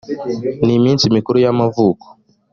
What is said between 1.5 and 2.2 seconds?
amavuko